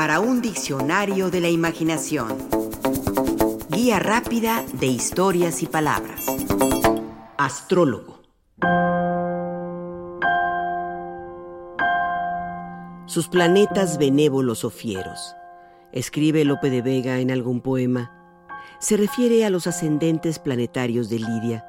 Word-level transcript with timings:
para 0.00 0.18
un 0.18 0.40
diccionario 0.40 1.30
de 1.30 1.42
la 1.42 1.50
imaginación. 1.50 2.38
Guía 3.68 3.98
rápida 3.98 4.64
de 4.72 4.86
historias 4.86 5.62
y 5.62 5.66
palabras. 5.66 6.24
Astrólogo. 7.36 8.22
Sus 13.04 13.28
planetas 13.28 13.98
benévolos 13.98 14.64
o 14.64 14.70
fieros. 14.70 15.36
Escribe 15.92 16.46
Lope 16.46 16.70
de 16.70 16.80
Vega 16.80 17.18
en 17.18 17.30
algún 17.30 17.60
poema. 17.60 18.10
Se 18.78 18.96
refiere 18.96 19.44
a 19.44 19.50
los 19.50 19.66
ascendentes 19.66 20.38
planetarios 20.38 21.10
de 21.10 21.18
Lidia, 21.18 21.66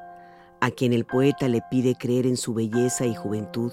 a 0.62 0.70
quien 0.70 0.94
el 0.94 1.04
poeta 1.04 1.48
le 1.48 1.60
pide 1.70 1.96
creer 1.96 2.26
en 2.26 2.38
su 2.38 2.54
belleza 2.54 3.04
y 3.04 3.14
juventud, 3.14 3.72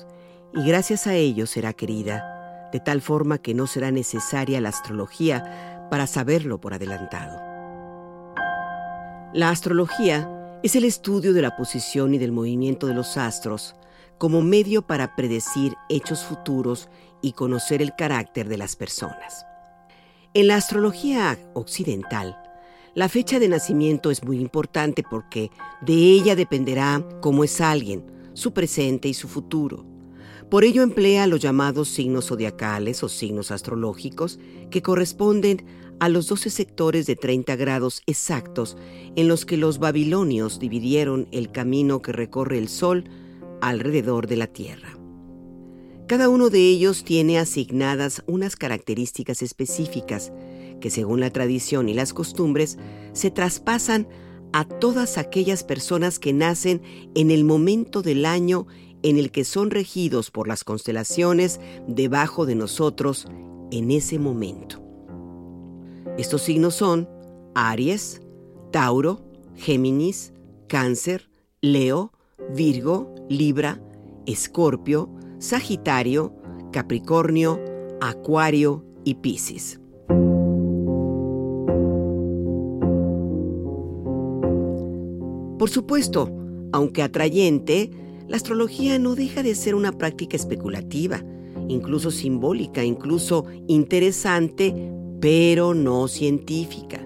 y 0.54 0.68
gracias 0.68 1.08
a 1.08 1.14
ello 1.14 1.48
será 1.48 1.72
querida 1.72 2.39
de 2.72 2.80
tal 2.80 3.02
forma 3.02 3.38
que 3.38 3.54
no 3.54 3.68
será 3.68 3.92
necesaria 3.92 4.62
la 4.62 4.70
astrología 4.70 5.88
para 5.90 6.08
saberlo 6.08 6.62
por 6.62 6.74
adelantado. 6.74 7.40
La 9.34 9.50
astrología 9.50 10.60
es 10.64 10.76
el 10.76 10.84
estudio 10.84 11.34
de 11.34 11.42
la 11.42 11.56
posición 11.56 12.14
y 12.14 12.18
del 12.18 12.32
movimiento 12.32 12.88
de 12.88 12.94
los 12.94 13.18
astros 13.18 13.76
como 14.18 14.42
medio 14.42 14.82
para 14.82 15.16
predecir 15.16 15.76
hechos 15.88 16.26
futuros 16.26 16.90
y 17.22 17.34
conocer 17.34 17.82
el 17.82 17.96
carácter 17.96 18.50
de 18.50 18.58
las 18.58 18.76
personas. 18.76 19.46
En 20.34 20.48
la 20.48 20.56
astrología 20.56 21.40
occidental, 21.54 22.38
la 22.96 23.08
fecha 23.08 23.40
de 23.40 23.48
nacimiento 23.48 24.12
es 24.12 24.24
muy 24.24 24.40
importante 24.40 25.04
porque 25.10 25.52
de 25.82 25.94
ella 25.94 26.36
dependerá 26.36 27.04
cómo 27.22 27.44
es 27.44 27.62
alguien, 27.62 28.32
su 28.34 28.52
presente 28.52 29.08
y 29.08 29.14
su 29.14 29.28
futuro. 29.28 29.86
Por 30.50 30.64
ello 30.64 30.82
emplea 30.82 31.28
los 31.28 31.42
llamados 31.42 31.90
signos 31.90 32.28
zodiacales 32.28 33.04
o 33.04 33.10
signos 33.10 33.52
astrológicos 33.52 34.40
que 34.72 34.82
corresponden 34.82 35.64
a 36.00 36.10
los 36.10 36.28
12 36.28 36.50
sectores 36.50 37.06
de 37.06 37.16
30 37.16 37.56
grados 37.56 38.02
exactos 38.08 38.76
en 39.16 39.28
los 39.28 39.46
que 39.46 39.58
los 39.58 39.78
babilonios 39.78 40.60
dividieron 40.60 41.28
el 41.32 41.52
camino 41.52 42.02
que 42.02 42.14
recorre 42.14 42.58
el 42.58 42.68
Sol 42.68 43.04
alrededor 43.62 44.26
de 44.28 44.38
la 44.38 44.48
Tierra. 44.48 44.98
Cada 46.08 46.30
uno 46.30 46.50
de 46.50 46.62
ellos 46.62 47.04
tiene 47.04 47.38
asignadas 47.38 48.24
unas 48.26 48.56
características 48.56 49.44
específicas 49.44 50.32
que 50.82 50.90
según 50.90 51.20
la 51.20 51.30
tradición 51.30 51.90
y 51.90 51.94
las 51.94 52.14
costumbres 52.14 52.80
se 53.14 53.30
traspasan 53.30 54.08
a 54.52 54.66
todas 54.66 55.20
aquellas 55.20 55.64
personas 55.64 56.18
que 56.18 56.34
nacen 56.34 56.82
en 57.14 57.30
el 57.30 57.44
momento 57.44 58.02
del 58.02 58.26
año 58.26 58.66
en 59.04 59.18
el 59.18 59.32
que 59.32 59.44
son 59.44 59.72
regidos 59.72 60.32
por 60.32 60.48
las 60.48 60.64
constelaciones 60.64 61.60
debajo 61.88 62.46
de 62.46 62.56
nosotros 62.56 63.28
en 63.72 63.92
ese 63.92 64.20
momento. 64.20 64.82
Estos 66.18 66.42
signos 66.42 66.76
son 66.76 67.08
Aries, 67.56 68.22
Tauro, 68.72 69.22
Géminis, 69.56 70.34
Cáncer, 70.68 71.30
Leo, 71.62 72.14
Virgo, 72.56 73.14
Libra, 73.30 73.82
Escorpio, 74.26 75.10
Sagitario, 75.40 76.34
Capricornio, 76.72 77.60
Acuario 78.02 78.86
y 79.04 79.16
Piscis. 79.16 79.80
Por 85.58 85.70
supuesto, 85.70 86.32
aunque 86.72 87.04
atrayente, 87.04 87.92
la 88.30 88.38
astrología 88.38 89.00
no 89.00 89.16
deja 89.16 89.42
de 89.42 89.56
ser 89.56 89.74
una 89.74 89.92
práctica 89.92 90.38
especulativa, 90.38 91.24
incluso 91.68 92.12
simbólica, 92.12 92.84
incluso 92.84 93.46
interesante, 93.68 94.94
pero 95.20 95.74
no 95.74 96.08
científica. 96.08 97.06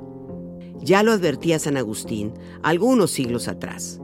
Ya 0.81 1.01
lo 1.01 1.13
advertía 1.13 1.59
San 1.59 1.77
Agustín 1.77 2.33
algunos 2.61 3.11
siglos 3.11 3.47
atrás. 3.47 4.01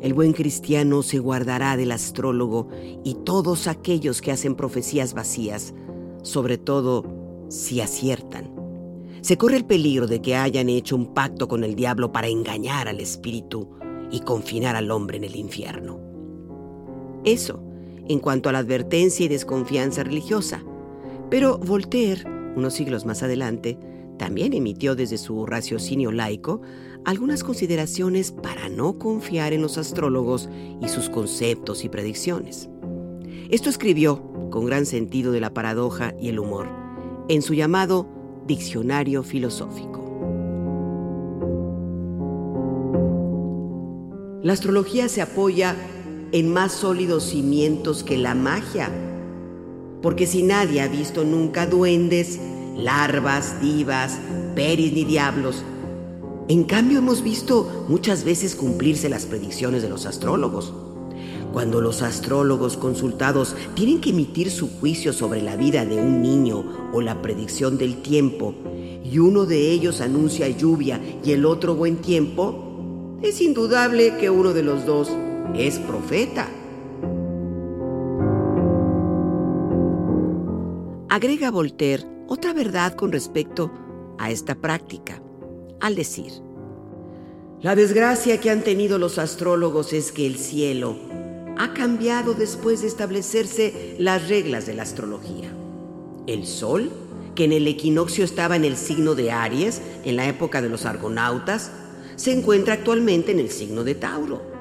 El 0.00 0.14
buen 0.14 0.32
cristiano 0.32 1.02
se 1.02 1.18
guardará 1.18 1.76
del 1.76 1.92
astrólogo 1.92 2.68
y 3.04 3.14
todos 3.26 3.66
aquellos 3.66 4.22
que 4.22 4.32
hacen 4.32 4.54
profecías 4.54 5.12
vacías, 5.12 5.74
sobre 6.22 6.56
todo 6.56 7.04
si 7.50 7.82
aciertan. 7.82 8.50
Se 9.20 9.36
corre 9.36 9.58
el 9.58 9.66
peligro 9.66 10.06
de 10.06 10.22
que 10.22 10.34
hayan 10.34 10.70
hecho 10.70 10.96
un 10.96 11.12
pacto 11.12 11.46
con 11.46 11.62
el 11.62 11.74
diablo 11.74 12.10
para 12.10 12.28
engañar 12.28 12.88
al 12.88 13.00
espíritu 13.00 13.68
y 14.10 14.20
confinar 14.20 14.76
al 14.76 14.90
hombre 14.90 15.18
en 15.18 15.24
el 15.24 15.36
infierno. 15.36 16.07
Eso, 17.24 17.62
en 18.08 18.20
cuanto 18.20 18.48
a 18.48 18.52
la 18.52 18.58
advertencia 18.58 19.26
y 19.26 19.28
desconfianza 19.28 20.02
religiosa. 20.04 20.62
Pero 21.30 21.58
Voltaire, 21.58 22.24
unos 22.56 22.74
siglos 22.74 23.04
más 23.04 23.22
adelante, 23.22 23.78
también 24.18 24.52
emitió 24.52 24.96
desde 24.96 25.18
su 25.18 25.46
raciocinio 25.46 26.10
laico 26.10 26.60
algunas 27.04 27.44
consideraciones 27.44 28.32
para 28.32 28.68
no 28.68 28.98
confiar 28.98 29.52
en 29.52 29.62
los 29.62 29.78
astrólogos 29.78 30.48
y 30.80 30.88
sus 30.88 31.08
conceptos 31.08 31.84
y 31.84 31.88
predicciones. 31.88 32.68
Esto 33.50 33.70
escribió, 33.70 34.22
con 34.50 34.66
gran 34.66 34.86
sentido 34.86 35.32
de 35.32 35.40
la 35.40 35.54
paradoja 35.54 36.14
y 36.20 36.28
el 36.28 36.38
humor, 36.38 36.68
en 37.28 37.42
su 37.42 37.54
llamado 37.54 38.08
Diccionario 38.46 39.22
Filosófico. 39.22 39.98
La 44.42 44.52
astrología 44.52 45.08
se 45.08 45.20
apoya 45.20 45.76
en 46.32 46.52
más 46.52 46.72
sólidos 46.72 47.24
cimientos 47.24 48.02
que 48.02 48.18
la 48.18 48.34
magia. 48.34 48.90
Porque 50.02 50.26
si 50.26 50.42
nadie 50.42 50.80
ha 50.80 50.88
visto 50.88 51.24
nunca 51.24 51.66
duendes, 51.66 52.38
larvas, 52.76 53.60
divas, 53.60 54.18
peris 54.54 54.92
ni 54.92 55.04
diablos, 55.04 55.64
en 56.48 56.64
cambio 56.64 56.98
hemos 56.98 57.22
visto 57.22 57.86
muchas 57.88 58.24
veces 58.24 58.54
cumplirse 58.54 59.08
las 59.08 59.26
predicciones 59.26 59.82
de 59.82 59.88
los 59.88 60.06
astrólogos. 60.06 60.72
Cuando 61.52 61.80
los 61.80 62.02
astrólogos 62.02 62.76
consultados 62.76 63.56
tienen 63.74 64.00
que 64.00 64.10
emitir 64.10 64.50
su 64.50 64.68
juicio 64.68 65.12
sobre 65.12 65.42
la 65.42 65.56
vida 65.56 65.84
de 65.84 65.96
un 65.96 66.22
niño 66.22 66.90
o 66.92 67.00
la 67.00 67.20
predicción 67.22 67.78
del 67.78 68.02
tiempo, 68.02 68.54
y 69.04 69.18
uno 69.18 69.46
de 69.46 69.70
ellos 69.70 70.00
anuncia 70.00 70.48
lluvia 70.48 71.00
y 71.24 71.32
el 71.32 71.46
otro 71.46 71.74
buen 71.74 71.96
tiempo, 71.96 73.18
es 73.22 73.40
indudable 73.40 74.16
que 74.18 74.30
uno 74.30 74.52
de 74.52 74.62
los 74.62 74.86
dos 74.86 75.10
es 75.54 75.78
profeta. 75.78 76.48
Agrega 81.08 81.50
Voltaire 81.50 82.04
otra 82.28 82.52
verdad 82.52 82.94
con 82.94 83.12
respecto 83.12 83.70
a 84.18 84.30
esta 84.30 84.54
práctica, 84.54 85.22
al 85.80 85.94
decir, 85.94 86.32
la 87.60 87.74
desgracia 87.74 88.38
que 88.40 88.50
han 88.50 88.62
tenido 88.62 88.98
los 88.98 89.18
astrólogos 89.18 89.92
es 89.92 90.12
que 90.12 90.26
el 90.26 90.36
cielo 90.36 90.96
ha 91.56 91.72
cambiado 91.72 92.34
después 92.34 92.82
de 92.82 92.86
establecerse 92.86 93.96
las 93.98 94.28
reglas 94.28 94.66
de 94.66 94.74
la 94.74 94.82
astrología. 94.82 95.50
El 96.28 96.46
sol, 96.46 96.92
que 97.34 97.44
en 97.44 97.52
el 97.52 97.66
equinoccio 97.66 98.24
estaba 98.24 98.54
en 98.54 98.64
el 98.64 98.76
signo 98.76 99.16
de 99.16 99.32
Aries 99.32 99.80
en 100.04 100.14
la 100.14 100.28
época 100.28 100.62
de 100.62 100.68
los 100.68 100.84
argonautas, 100.84 101.72
se 102.14 102.32
encuentra 102.32 102.74
actualmente 102.74 103.32
en 103.32 103.40
el 103.40 103.50
signo 103.50 103.82
de 103.82 103.96
Tauro 103.96 104.57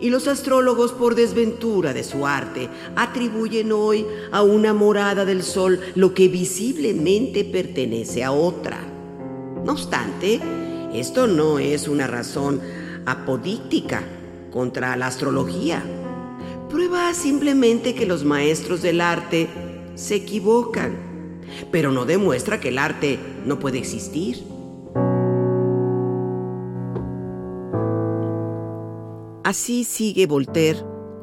y 0.00 0.10
los 0.10 0.28
astrólogos, 0.28 0.92
por 0.92 1.14
desventura 1.14 1.92
de 1.92 2.04
su 2.04 2.26
arte, 2.26 2.68
atribuyen 2.96 3.72
hoy 3.72 4.06
a 4.32 4.42
una 4.42 4.74
morada 4.74 5.24
del 5.24 5.42
Sol 5.42 5.80
lo 5.94 6.14
que 6.14 6.28
visiblemente 6.28 7.44
pertenece 7.44 8.24
a 8.24 8.32
otra. 8.32 8.78
No 9.64 9.72
obstante, 9.72 10.40
esto 10.92 11.26
no 11.26 11.58
es 11.58 11.88
una 11.88 12.06
razón 12.06 12.60
apodíctica 13.04 14.02
contra 14.50 14.96
la 14.96 15.06
astrología. 15.06 15.82
Prueba 16.70 17.12
simplemente 17.14 17.94
que 17.94 18.06
los 18.06 18.24
maestros 18.24 18.82
del 18.82 19.00
arte 19.00 19.48
se 19.94 20.16
equivocan, 20.16 20.96
pero 21.70 21.92
no 21.92 22.04
demuestra 22.04 22.60
que 22.60 22.68
el 22.68 22.78
arte 22.78 23.18
no 23.44 23.58
puede 23.58 23.78
existir. 23.78 24.55
Así 29.46 29.84
sigue 29.84 30.26
Voltaire 30.26 30.80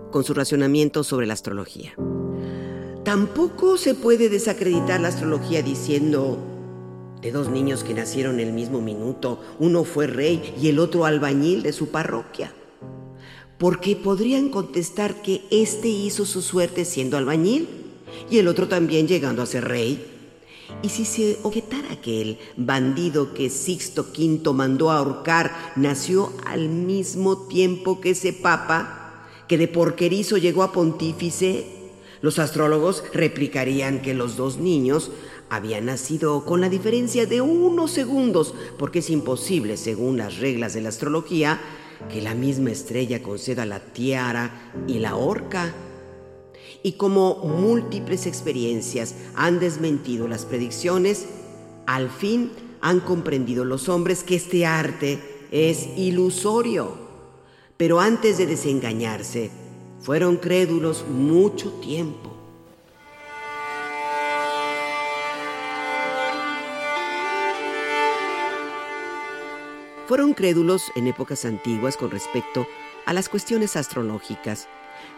con 0.09 0.23
su 0.23 0.33
racionamiento 0.33 1.03
sobre 1.03 1.27
la 1.27 1.33
astrología. 1.33 1.93
Tampoco 3.03 3.75
se 3.75 3.95
puede 3.95 4.29
desacreditar 4.29 5.01
la 5.01 5.09
astrología 5.09 5.61
diciendo 5.61 6.37
de 7.21 7.33
dos 7.33 7.49
niños 7.49 7.83
que 7.83 7.93
nacieron 7.93 8.39
el 8.39 8.53
mismo 8.53 8.79
minuto, 8.79 9.41
uno 9.59 9.83
fue 9.83 10.07
rey 10.07 10.55
y 10.57 10.69
el 10.69 10.79
otro 10.79 11.03
albañil 11.03 11.63
de 11.63 11.73
su 11.73 11.89
parroquia. 11.89 12.53
Porque 13.57 13.97
podrían 13.97 14.47
contestar 14.47 15.21
que 15.21 15.41
éste 15.51 15.89
hizo 15.89 16.23
su 16.23 16.41
suerte 16.41 16.85
siendo 16.85 17.17
albañil 17.17 17.67
y 18.31 18.37
el 18.37 18.47
otro 18.47 18.69
también 18.69 19.05
llegando 19.05 19.41
a 19.41 19.47
ser 19.47 19.65
rey 19.67 20.12
y 20.81 20.89
si 20.89 21.05
se 21.05 21.39
objetara 21.43 22.01
que 22.01 22.21
el 22.21 22.37
bandido 22.57 23.33
que 23.33 23.49
Sixto 23.49 24.07
V 24.17 24.53
mandó 24.53 24.91
a 24.91 24.97
ahorcar 24.97 25.73
nació 25.75 26.33
al 26.45 26.69
mismo 26.69 27.47
tiempo 27.47 28.01
que 28.01 28.11
ese 28.11 28.33
papa, 28.33 29.27
que 29.47 29.57
de 29.57 29.67
porquerizo 29.67 30.37
llegó 30.37 30.63
a 30.63 30.71
pontífice, 30.71 31.67
Los 32.23 32.39
astrólogos 32.39 33.03
replicarían 33.11 34.01
que 34.01 34.13
los 34.13 34.37
dos 34.37 34.57
niños 34.57 35.11
habían 35.49 35.87
nacido 35.87 36.45
con 36.45 36.61
la 36.61 36.69
diferencia 36.69 37.25
de 37.25 37.41
unos 37.41 37.91
segundos, 37.91 38.55
porque 38.79 38.99
es 38.99 39.09
imposible, 39.09 39.75
según 39.75 40.17
las 40.17 40.37
reglas 40.37 40.73
de 40.73 40.79
la 40.79 40.87
astrología, 40.87 41.59
que 42.09 42.21
la 42.21 42.33
misma 42.33 42.71
estrella 42.71 43.21
conceda 43.21 43.65
la 43.65 43.81
tiara 43.81 44.71
y 44.87 44.99
la 44.99 45.17
horca. 45.17 45.73
Y 46.83 46.93
como 46.93 47.35
múltiples 47.35 48.25
experiencias 48.25 49.15
han 49.35 49.59
desmentido 49.59 50.27
las 50.27 50.45
predicciones, 50.45 51.25
al 51.85 52.09
fin 52.09 52.51
han 52.81 52.99
comprendido 52.99 53.65
los 53.65 53.89
hombres 53.89 54.23
que 54.23 54.35
este 54.35 54.65
arte 54.65 55.19
es 55.51 55.87
ilusorio. 55.97 56.97
Pero 57.77 57.99
antes 57.99 58.37
de 58.37 58.45
desengañarse, 58.45 59.51
fueron 60.01 60.37
crédulos 60.37 61.05
mucho 61.07 61.71
tiempo. 61.73 62.33
Fueron 70.07 70.33
crédulos 70.33 70.91
en 70.95 71.07
épocas 71.07 71.45
antiguas 71.45 71.95
con 71.95 72.11
respecto 72.11 72.67
a 73.05 73.13
las 73.13 73.29
cuestiones 73.29 73.77
astrológicas, 73.77 74.67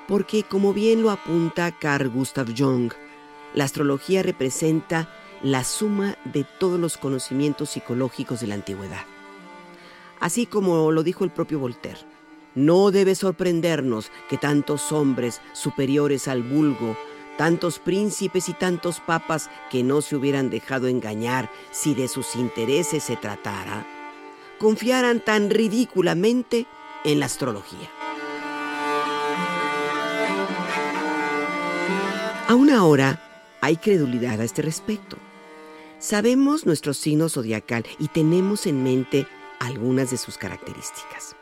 porque 0.08 0.44
como 0.44 0.74
bien 0.74 1.02
lo 1.02 1.12
apunta 1.12 1.72
Carl 1.72 2.10
Gustav 2.10 2.48
Jung, 2.56 2.92
la 3.54 3.64
astrología 3.64 4.22
representa 4.24 5.10
la 5.42 5.64
suma 5.64 6.18
de 6.26 6.44
todos 6.44 6.80
los 6.80 6.98
conocimientos 6.98 7.72
psicológicos 7.72 8.40
de 8.40 8.48
la 8.48 8.56
antigüedad. 8.56 9.06
Así 10.20 10.46
como 10.46 10.92
lo 10.92 11.04
dijo 11.04 11.24
el 11.24 11.32
propio 11.32 11.60
Voltaire, 11.60 12.00
no 12.56 12.90
debe 12.92 13.16
sorprendernos 13.16 14.12
que 14.30 14.38
tantos 14.38 14.92
hombres 14.92 15.42
superiores 15.54 16.28
al 16.28 16.42
vulgo, 16.42 16.98
tantos 17.38 17.80
príncipes 17.80 18.48
y 18.50 18.54
tantos 18.54 19.02
papas 19.02 19.50
que 19.70 19.84
no 19.84 20.02
se 20.02 20.16
hubieran 20.16 20.50
dejado 20.50 20.88
engañar 20.88 21.52
si 21.72 21.94
de 21.94 22.08
sus 22.08 22.36
intereses 22.36 23.04
se 23.04 23.18
tratara, 23.18 23.86
confiaran 24.58 25.20
tan 25.20 25.50
ridículamente 25.50 26.66
en 27.04 27.20
la 27.20 27.26
astrología. 27.26 27.90
Aún 32.48 32.70
ahora 32.70 33.58
hay 33.60 33.78
credulidad 33.78 34.40
a 34.40 34.44
este 34.44 34.62
respecto. 34.62 35.18
Sabemos 35.98 36.68
nuestro 36.68 36.94
signo 36.94 37.28
zodiacal 37.28 37.84
y 37.98 38.08
tenemos 38.10 38.68
en 38.68 38.84
mente 38.84 39.26
algunas 39.60 40.12
de 40.12 40.18
sus 40.18 40.38
características. 40.38 41.36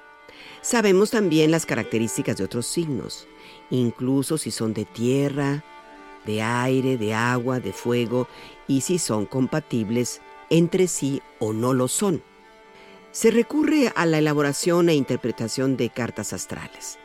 Sabemos 0.61 1.11
también 1.11 1.51
las 1.51 1.65
características 1.65 2.37
de 2.37 2.45
otros 2.45 2.67
signos, 2.67 3.27
incluso 3.69 4.37
si 4.37 4.49
son 4.49 4.73
de 4.73 4.85
tierra, 4.85 5.65
de 6.25 6.41
aire, 6.41 6.97
de 6.97 7.13
agua, 7.13 7.59
de 7.59 7.73
fuego 7.73 8.29
y 8.65 8.79
si 8.79 8.97
son 8.97 9.25
compatibles 9.25 10.21
entre 10.49 10.87
sí 10.87 11.21
o 11.39 11.51
no 11.51 11.73
lo 11.73 11.89
son. 11.89 12.23
Se 13.11 13.29
recurre 13.29 13.91
a 13.93 14.05
la 14.05 14.19
elaboración 14.19 14.87
e 14.87 14.95
interpretación 14.95 15.75
de 15.75 15.89
cartas 15.89 16.31
astrales, 16.31 16.97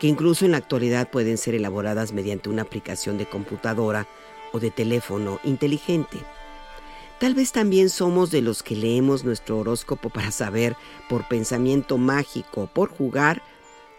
que 0.00 0.08
incluso 0.08 0.46
en 0.46 0.52
la 0.52 0.56
actualidad 0.56 1.10
pueden 1.10 1.36
ser 1.36 1.54
elaboradas 1.54 2.12
mediante 2.12 2.48
una 2.48 2.62
aplicación 2.62 3.18
de 3.18 3.26
computadora 3.26 4.08
o 4.52 4.58
de 4.58 4.70
teléfono 4.70 5.38
inteligente. 5.44 6.16
Tal 7.20 7.34
vez 7.34 7.52
también 7.52 7.90
somos 7.90 8.30
de 8.30 8.40
los 8.40 8.62
que 8.62 8.74
leemos 8.74 9.24
nuestro 9.24 9.58
horóscopo 9.58 10.08
para 10.08 10.30
saber, 10.30 10.74
por 11.10 11.28
pensamiento 11.28 11.98
mágico, 11.98 12.70
por 12.72 12.88
jugar, 12.88 13.42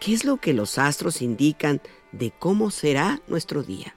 qué 0.00 0.12
es 0.12 0.24
lo 0.24 0.38
que 0.38 0.52
los 0.52 0.76
astros 0.76 1.22
indican 1.22 1.80
de 2.10 2.32
cómo 2.36 2.72
será 2.72 3.22
nuestro 3.28 3.62
día. 3.62 3.94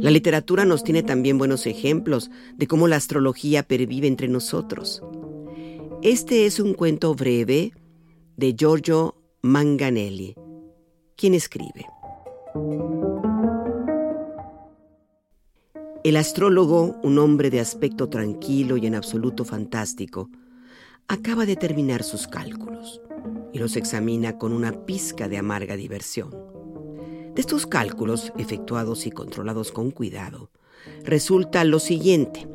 La 0.00 0.10
literatura 0.10 0.66
nos 0.66 0.84
tiene 0.84 1.02
también 1.02 1.38
buenos 1.38 1.66
ejemplos 1.66 2.30
de 2.56 2.66
cómo 2.66 2.88
la 2.88 2.96
astrología 2.96 3.62
pervive 3.62 4.06
entre 4.06 4.28
nosotros. 4.28 5.02
Este 6.02 6.46
es 6.46 6.58
un 6.58 6.74
cuento 6.74 7.14
breve 7.14 7.72
de 8.36 8.56
Giorgio 8.58 9.14
Manganelli, 9.40 10.34
quien 11.14 11.32
escribe. 11.32 11.86
El 16.02 16.16
astrólogo, 16.16 16.96
un 17.04 17.18
hombre 17.20 17.50
de 17.50 17.60
aspecto 17.60 18.08
tranquilo 18.08 18.76
y 18.78 18.86
en 18.86 18.96
absoluto 18.96 19.44
fantástico, 19.44 20.28
acaba 21.06 21.46
de 21.46 21.54
terminar 21.54 22.02
sus 22.02 22.26
cálculos 22.26 23.00
y 23.52 23.60
los 23.60 23.76
examina 23.76 24.38
con 24.38 24.52
una 24.52 24.84
pizca 24.84 25.28
de 25.28 25.38
amarga 25.38 25.76
diversión. 25.76 26.32
De 27.32 27.40
estos 27.40 27.64
cálculos, 27.64 28.32
efectuados 28.38 29.06
y 29.06 29.12
controlados 29.12 29.70
con 29.70 29.92
cuidado, 29.92 30.50
resulta 31.04 31.62
lo 31.62 31.78
siguiente. 31.78 32.48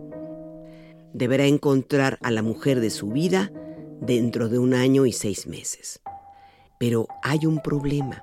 Deberá 1.17 1.45
encontrar 1.45 2.17
a 2.21 2.31
la 2.31 2.41
mujer 2.41 2.79
de 2.79 2.89
su 2.89 3.09
vida 3.09 3.51
dentro 3.99 4.47
de 4.47 4.59
un 4.59 4.73
año 4.73 5.05
y 5.05 5.11
seis 5.11 5.47
meses. 5.47 5.99
Pero 6.79 7.07
hay 7.23 7.45
un 7.45 7.59
problema 7.59 8.21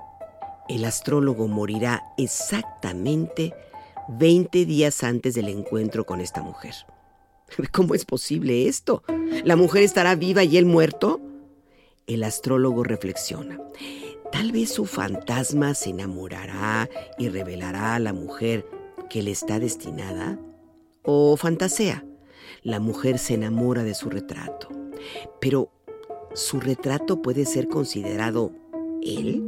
el 0.68 0.84
astrólogo 0.86 1.46
morirá 1.46 2.02
exactamente 2.16 3.54
20 4.08 4.64
días 4.64 5.02
antes 5.04 5.34
del 5.34 5.48
encuentro 5.48 6.06
con 6.06 6.20
esta 6.20 6.42
mujer. 6.42 6.74
¿Cómo 7.72 7.94
es 7.94 8.04
posible 8.04 8.66
esto? 8.66 9.02
¿La 9.44 9.56
mujer 9.56 9.82
estará 9.82 10.14
viva 10.14 10.42
y 10.42 10.56
él 10.56 10.64
muerto? 10.64 11.20
El 12.06 12.22
astrólogo 12.22 12.82
reflexiona. 12.82 13.60
Tal 14.32 14.52
vez 14.52 14.72
su 14.72 14.86
fantasma 14.86 15.74
se 15.74 15.90
enamorará 15.90 16.88
y 17.18 17.28
revelará 17.28 17.94
a 17.94 17.98
la 17.98 18.12
mujer 18.12 18.66
que 19.10 19.22
le 19.22 19.30
está 19.30 19.58
destinada. 19.58 20.38
O 21.02 21.36
fantasea. 21.36 22.04
La 22.64 22.80
mujer 22.80 23.18
se 23.18 23.34
enamora 23.34 23.84
de 23.84 23.92
su 23.92 24.08
retrato. 24.08 24.68
Pero, 25.38 25.70
¿su 26.32 26.60
retrato 26.60 27.20
puede 27.20 27.44
ser 27.44 27.68
considerado 27.68 28.52
él? 29.02 29.42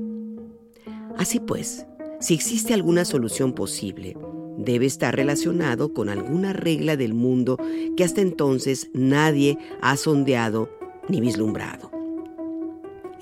Así 1.17 1.41
pues, 1.41 1.87
si 2.21 2.35
existe 2.35 2.75
alguna 2.75 3.07
solución 3.07 3.55
posible, 3.55 4.19
debe 4.59 4.85
estar 4.85 5.17
relacionado 5.17 5.95
con 5.95 6.11
alguna 6.11 6.53
regla 6.53 6.99
del 6.99 7.15
mundo 7.15 7.59
que 7.97 8.05
hasta 8.05 8.21
entonces 8.21 8.91
nadie 8.93 9.57
ha 9.81 9.97
sondeado 9.97 10.69
ni 11.09 11.23
vislumbrado. 11.23 11.91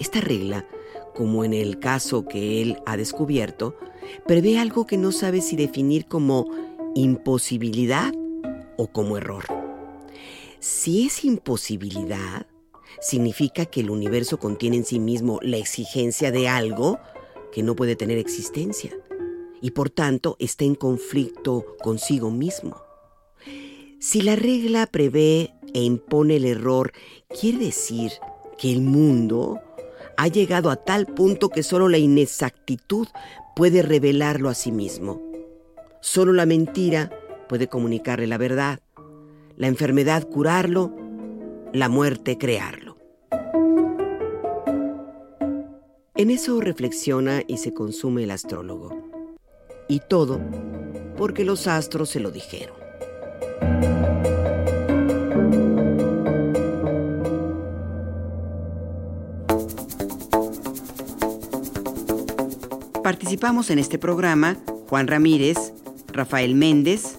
Esta 0.00 0.20
regla, 0.20 0.66
como 1.14 1.44
en 1.44 1.54
el 1.54 1.78
caso 1.78 2.24
que 2.24 2.60
él 2.62 2.78
ha 2.84 2.96
descubierto, 2.96 3.76
prevé 4.26 4.58
algo 4.58 4.88
que 4.88 4.98
no 4.98 5.12
sabe 5.12 5.40
si 5.40 5.54
definir 5.54 6.06
como 6.06 6.48
imposibilidad 6.96 8.12
o 8.76 8.88
como 8.88 9.16
error. 9.16 9.63
Si 10.64 11.04
es 11.04 11.26
imposibilidad, 11.26 12.46
significa 12.98 13.66
que 13.66 13.80
el 13.80 13.90
universo 13.90 14.38
contiene 14.38 14.78
en 14.78 14.86
sí 14.86 14.98
mismo 14.98 15.38
la 15.42 15.58
exigencia 15.58 16.32
de 16.32 16.48
algo 16.48 16.98
que 17.52 17.62
no 17.62 17.76
puede 17.76 17.96
tener 17.96 18.16
existencia 18.16 18.90
y 19.60 19.72
por 19.72 19.90
tanto 19.90 20.36
está 20.38 20.64
en 20.64 20.74
conflicto 20.74 21.76
consigo 21.82 22.30
mismo. 22.30 22.78
Si 24.00 24.22
la 24.22 24.36
regla 24.36 24.86
prevé 24.86 25.52
e 25.74 25.82
impone 25.82 26.36
el 26.36 26.46
error, 26.46 26.94
quiere 27.38 27.58
decir 27.58 28.12
que 28.56 28.72
el 28.72 28.80
mundo 28.80 29.60
ha 30.16 30.28
llegado 30.28 30.70
a 30.70 30.76
tal 30.76 31.04
punto 31.04 31.50
que 31.50 31.62
solo 31.62 31.90
la 31.90 31.98
inexactitud 31.98 33.06
puede 33.54 33.82
revelarlo 33.82 34.48
a 34.48 34.54
sí 34.54 34.72
mismo. 34.72 35.20
Solo 36.00 36.32
la 36.32 36.46
mentira 36.46 37.10
puede 37.50 37.68
comunicarle 37.68 38.26
la 38.26 38.38
verdad, 38.38 38.80
la 39.56 39.68
enfermedad 39.68 40.28
curarlo, 40.28 40.94
la 41.72 41.88
muerte 41.88 42.38
crearlo. 42.38 42.96
En 46.16 46.30
eso 46.30 46.60
reflexiona 46.60 47.42
y 47.46 47.58
se 47.58 47.74
consume 47.74 48.24
el 48.24 48.30
astrólogo. 48.30 48.90
Y 49.88 50.00
todo 50.08 50.40
porque 51.16 51.44
los 51.44 51.66
astros 51.66 52.10
se 52.10 52.20
lo 52.20 52.30
dijeron. 52.30 52.76
Participamos 63.02 63.68
en 63.68 63.78
este 63.78 63.98
programa 63.98 64.56
Juan 64.88 65.08
Ramírez, 65.08 65.74
Rafael 66.08 66.54
Méndez, 66.54 67.18